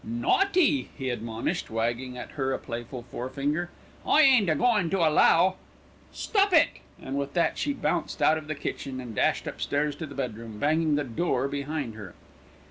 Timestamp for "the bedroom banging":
10.07-10.95